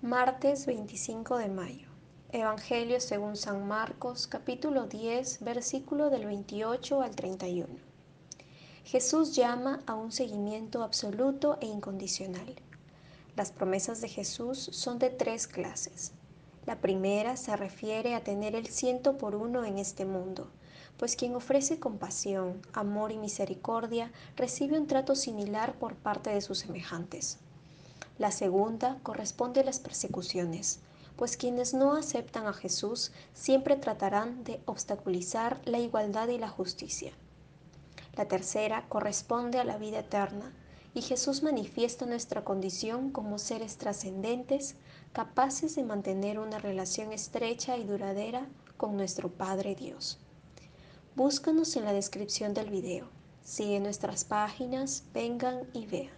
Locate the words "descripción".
51.92-52.52